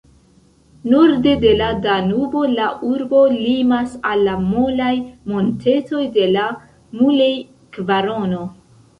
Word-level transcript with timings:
Norde 0.91 1.33
de 1.41 1.49
la 1.57 1.65
Danubo 1.81 2.39
la 2.53 2.69
urbo 2.91 3.19
limas 3.33 3.93
al 4.11 4.23
la 4.27 4.33
molaj 4.45 4.93
montetoj 5.33 6.01
de 6.15 6.25
la 6.37 6.47
Mulej-kvarono. 7.03 8.41